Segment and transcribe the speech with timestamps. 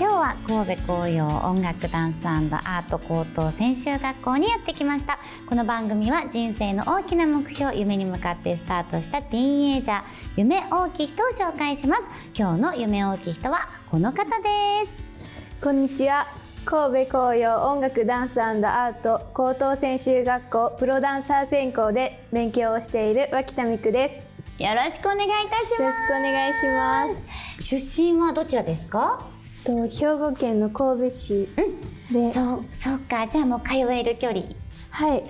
[0.00, 5.18] 今日は神戸甲陽音楽ダンスアート高等専修学校にやってきました。
[5.48, 10.02] この番組は人生の大きな目標夢に向かってスタートしたティーンエイジャー
[10.36, 12.02] 夢大きい人を紹介します。
[12.32, 15.02] 今日の夢大きい人はこの方です。
[15.60, 16.28] こんにちは。
[16.64, 24.28] 神戸紅葉音楽ダンスアート高等専修学校プロダンサー専攻で勉強をしている脇田美久です。
[24.60, 25.82] よろしくお願いいたします。
[25.82, 27.28] よろしくお願いします。
[27.60, 29.26] 出身はどちらですか？
[29.64, 31.48] と兵庫県の神戸市
[32.12, 33.26] で、そうそうか。
[33.26, 34.42] じゃあもう通える距離。
[34.90, 35.18] はい。
[35.18, 35.24] よ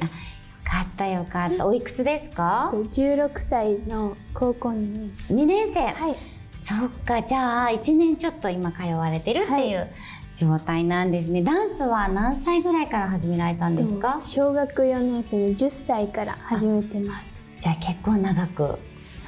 [0.64, 1.66] かったよかった。
[1.66, 2.68] おいくつですか？
[2.70, 5.34] と16歳の高校2年生。
[5.34, 5.80] 2年生。
[5.80, 6.16] はい。
[6.60, 7.22] そっか。
[7.22, 9.88] じゃあ1年ちょっと今通われてるっていう、
[10.36, 11.42] 状態なんですね。
[11.42, 14.18] ダンスは何歳ぐらいから始められたんですか？
[14.20, 17.44] 小学4年生の10歳から始めてます。
[17.58, 18.78] じゃあ結構長く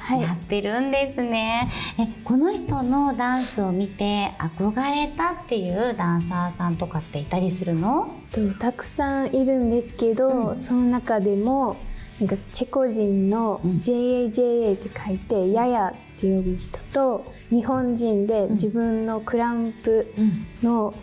[0.01, 0.21] はい。
[0.21, 8.09] やってるんですね、えこの人のダンスを見て憧れたっていうダンサーさんとかっていたりするの？
[8.31, 10.57] とたくさんいるんですけど、うん。
[10.57, 11.77] その中でも
[12.19, 13.71] なんかチェコ人のうん。
[13.77, 20.45] JAJA って書いて、ややって呼ぶ人と日本人で自分のクランプうん。
[20.63, 20.93] の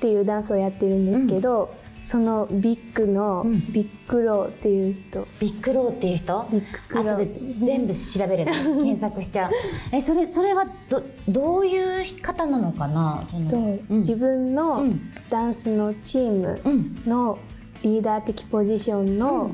[0.00, 3.70] っていうダンスをやってるんですけど、そのビッグのうん。
[3.70, 6.48] ビッグローっていう人、ビッグローっていう人？
[6.50, 7.66] ビッグロー。
[7.66, 8.52] 全部調べるの
[8.82, 9.52] 検索しちゃう。
[9.92, 13.22] えそれそれはどどういう方なのかな？
[13.50, 13.80] と、うん。
[13.98, 15.00] 自分のうん。
[15.28, 17.02] ダンスのチームうん。
[17.06, 17.36] の
[17.82, 19.52] リーダー的ポジションうのん。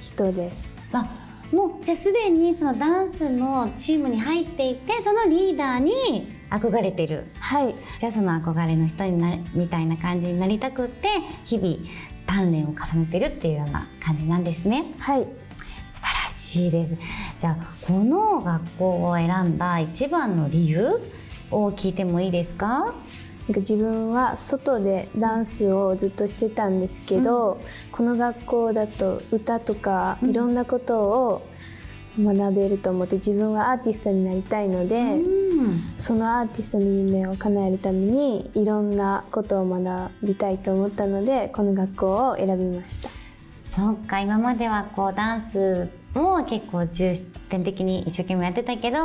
[0.00, 0.76] 人です。
[0.92, 1.08] あ
[1.52, 7.24] もうじゃあすでにそのダンスのチームに入っていてそのリーダーに憧れてる。
[7.40, 11.08] はい、じゃあその憧れの人になるみたいな感じになりたくって
[11.44, 11.76] 日々
[12.26, 14.94] 鍛錬を重ねてるっていうような感じなんですね。
[14.98, 15.26] はい、
[15.86, 16.96] 素晴らしいです。
[17.38, 21.00] じゃあこの学校を選んだ一番の理由
[21.50, 22.94] を聞いてもいいですか？
[23.48, 27.60] なんか自分は外でダンスをずっとしてたんですけど、
[27.92, 31.48] この学校だと歌とかいろんなことを
[32.20, 35.45] 学べると思って自分はアーティストになりたいので、うん
[35.96, 43.08] そのアーティストの夢を叶えるためにいろんなことを学びたいと思ったのでこの学校を選びました。
[43.70, 47.12] そうか今まではこうダンスも結構重
[47.50, 48.96] 点的に一生懸命やってたけど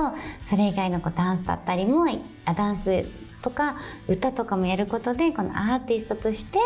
[0.45, 2.05] それ以外のこうダンスだったりも
[2.45, 3.05] あダンス
[3.41, 3.75] とか
[4.07, 6.59] 歌とかもやることでこのアーティストとして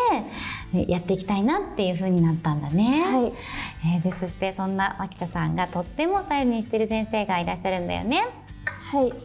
[0.74, 3.02] えやっていきたいなっていう風になったんだね。
[3.02, 3.32] はい
[3.96, 8.26] えーでそしてそんな脇田さんがとっても頼りにしてる先生がいらっしゃるんだよね。
[8.92, 9.16] はいと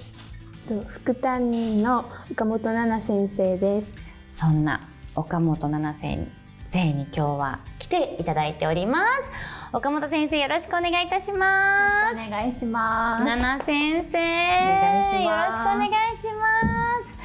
[0.87, 4.07] 副担任の岡本奈々先生です。
[4.35, 4.79] そんな
[5.15, 6.31] 岡本奈々先
[6.67, 9.67] 生に今日は来ていただいております。
[9.73, 12.27] 岡本先生よろしくお願いいたします。
[12.27, 13.25] お願いします。
[13.25, 14.61] 奈々先生
[15.23, 17.15] よろしくお願いします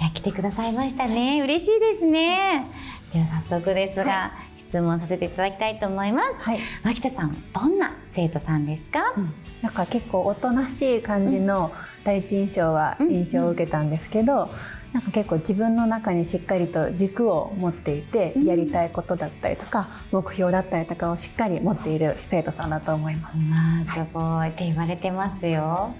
[0.00, 2.66] いや来てくださいましたね嬉しいですね
[3.12, 4.32] では早速ですが、
[4.68, 6.58] 質問させていただきたいと思います、はい。
[6.84, 9.14] 脇田さんどんな生徒さんですか、
[9.62, 11.72] なんか結構おとなしい感じの
[12.04, 14.50] 第一印象はうん印象を受けたんですけど、
[14.92, 18.44] なんか結構自分の中にしっかりと軸を持っていて、うん。
[18.44, 23.44] やりたいことだったりとか目標だったりとかをしっかり持っている生徒さんだと思います。
[23.48, 24.48] まあすごい。
[24.48, 25.94] って言われてますよ。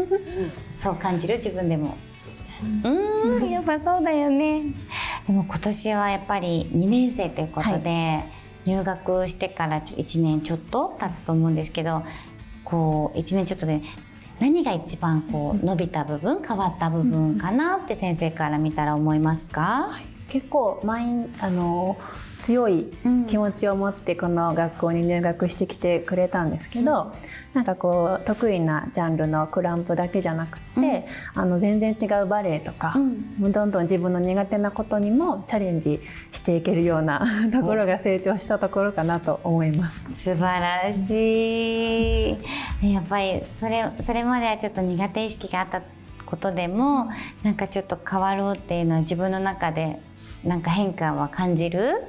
[0.72, 1.96] そう感じる自分でも。
[2.84, 2.88] う
[3.40, 3.50] ん。
[3.50, 4.62] やっぱそうだよね
[5.26, 8.20] でも今年はやっぱり2年生ということで、
[8.66, 12.02] 入学してから1年ちょっと経つと思うんですけど
[12.64, 13.80] こう1年ちょっとで
[14.38, 19.90] 何が一番こう伸びた部分変わった部分かなって先生から見たら思いますか、
[20.30, 21.98] 結構マインあの
[22.38, 22.86] 強い
[23.28, 27.10] 気持ちを持ってこの学校に入学してきてくれたんですけど、うん、
[27.52, 31.06] なんかこう得意なジャンルのクランプだけじゃなくて、
[31.36, 36.00] うん、あの全然違うバレエとか、うん、どんどん自分の苦手なことにもチャレンジ
[36.32, 40.14] していけるようなところが成長したところかなと思います。
[40.14, 42.92] 素晴らしい。
[42.92, 45.82] やっぱりそれそれまではちょっと苦手意識があった
[46.24, 47.10] ことでも
[47.42, 50.00] なんかちょっと変わろうっていうのは自分の中で
[50.44, 52.02] なんか変化は感じる？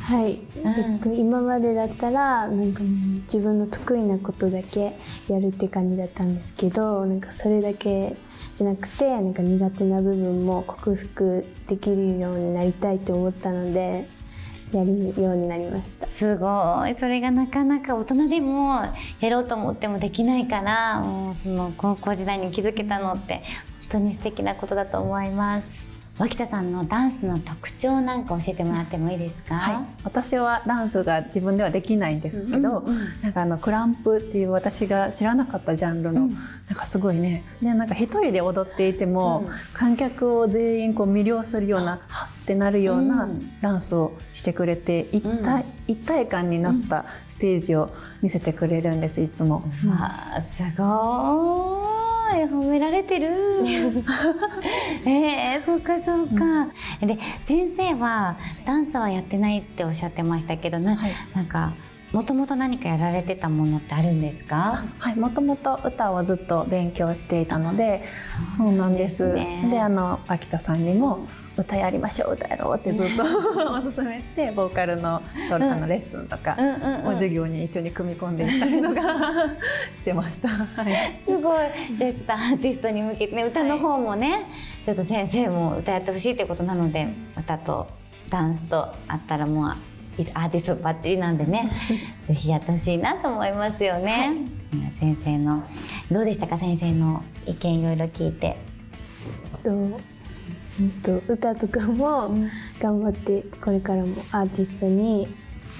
[0.00, 2.82] はい、うん、えっと、今までだったらなんか
[3.24, 4.96] 自分の得意なことだけ
[5.28, 8.16] やるって感じだったんですけどなんかそれだけ
[8.54, 14.08] じゃなくてなんか苦手な部分も克服できるようになりたいと思ったので
[14.72, 16.06] やるようになりました。
[16.06, 16.96] すごい。
[16.96, 18.82] それがなかなか大人でも
[19.20, 23.42] やろうと思ってもできないからもうその高校時代に気づけたのって本
[23.90, 25.93] 当に素敵なことだと思います。
[26.16, 37.44] 脇田さんのダンスの特徴なんか教えてもらってもいいですか、はい、私はダンスが自分ではできないんですけど、うんうん、なんかあのクランプっていう私が知らなかったジャンルの、うん、なんかすごいね。
[37.60, 43.28] ねなんか一人で踊っていても、うん、観客を全員こう魅了するようなはってなるような
[43.60, 47.90] ダンスをしてくれて一体,、一体感になったステージを
[48.22, 49.64] 見せてくれるんですいつも。
[49.86, 51.93] わあすごい
[52.36, 53.28] い褒められてる。
[55.06, 56.44] えー、そうかそうか、
[57.02, 61.72] うん、で先生はダンスはやってないっておっしゃってましたけどなはい、なんか
[62.12, 64.84] もともと何かやられてたものってあるんですか？
[64.98, 68.04] はいもともと歌をずっと勉強していたので
[68.56, 71.26] そうなんです、ね、であの秋田さんにも、
[71.56, 73.22] 歌やりましょう歌やろうってずっと
[73.72, 79.02] おすすめしてボーカルのあのレッスンとか、う授業に一緒に組み込んでいったりとか
[79.92, 81.58] してました、はい、すごい。
[81.96, 84.42] じゃあちょっとアーティストに向けてね歌の方もね、はい、
[84.84, 87.86] ちょっと先生も歌やってほしいってことなので歌と
[88.30, 91.70] ダンスとあったらもうアーティストバッチリなんでね
[92.26, 94.32] ぜひやってほしいなと思いますよね、
[94.72, 95.62] はい、先生の
[96.10, 96.58] どうでしたか？
[96.58, 98.56] 先生の意見いろいろ聞いて。
[99.62, 100.13] どう？
[101.02, 102.34] と歌とかも
[102.80, 105.28] 頑張ってこれからもアーティストに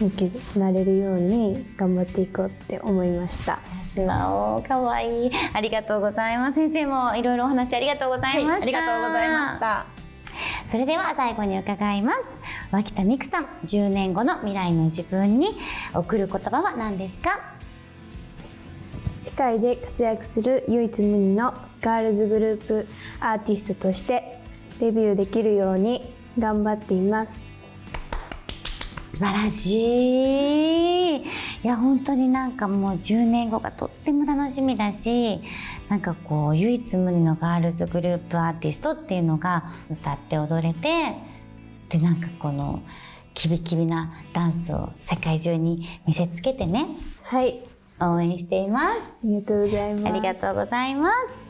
[0.00, 3.60] 向けなれるように頑張っていこうって思いました。
[3.84, 5.26] 素直かわい。
[5.26, 6.54] いありがとうございます。
[6.56, 9.86] 先生もいろいろお話ありがとうございました、はい、ありがとうございました。
[10.68, 12.38] それでは最後に伺います。
[12.72, 15.48] 脇田美久さん10年後の未来の自分に
[15.94, 17.54] 送る言葉は何ですか？
[19.20, 22.88] 世界で活躍する唯一無二のガールズグループ
[23.20, 24.40] アーティストとして
[24.80, 26.02] デビューできるように
[26.38, 27.46] 頑張っています。
[29.12, 31.16] 素晴らしい。
[31.18, 31.22] い
[31.62, 35.40] や本当になんかもう10年後がとっても楽しみだし
[35.88, 41.14] なんかこう唯一無二のガールズグループアーティストっていうのが歌って踊れて
[41.88, 42.82] でなんかこの
[43.34, 46.88] キビキビなダンスを世界中に見せつけてね。
[47.24, 47.62] はい。
[48.00, 49.16] 応援しています。
[49.22, 50.06] ありがとうございます。
[50.06, 51.43] ありがとうございます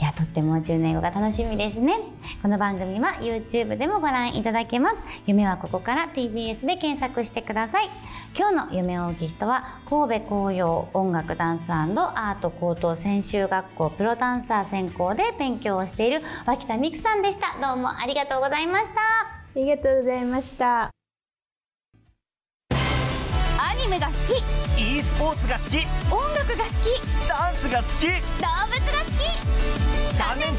[0.00, 1.98] いやとっても10年後が楽しみですね。
[2.40, 5.04] この番組は YouTube でもご覧いただけます。
[5.26, 7.90] 夢はここから TBS で検索してください。
[8.34, 17.58] 今日の夢追い人は神戸・甲陽音楽ダンスアート高等専修学校プロダンサー専攻で勉強をしている脇田実空さんでした。
[17.60, 19.00] どうもありがとうございました。
[19.00, 20.84] ありがとうございました。
[22.70, 24.80] アニメが好き。
[24.82, 25.76] E スポーツが好き。
[26.10, 27.28] 音楽が好き。
[27.28, 28.06] ダンスが好き。
[28.06, 29.10] 動物が好き。
[29.50, 29.79] 3年